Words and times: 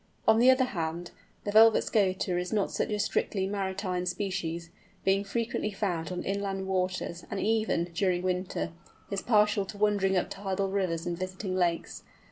On 0.27 0.39
the 0.39 0.49
other 0.49 0.63
hand, 0.63 1.11
the 1.43 1.51
Velvet 1.51 1.83
Scoter 1.83 2.39
is 2.39 2.51
not 2.51 2.71
such 2.71 2.89
a 2.89 2.97
strictly 2.97 3.45
maritime 3.45 4.07
species, 4.07 4.71
being 5.05 5.23
frequently 5.23 5.69
found 5.71 6.11
on 6.11 6.23
inland 6.23 6.65
waters, 6.65 7.23
and 7.29 7.39
even, 7.39 7.91
during 7.93 8.23
winter, 8.23 8.71
is 9.11 9.21
partial 9.21 9.63
to 9.65 9.77
wandering 9.77 10.17
up 10.17 10.31
tidal 10.31 10.69
rivers 10.69 11.05
and 11.05 11.19
visiting 11.19 11.55
lakes. 11.55 12.01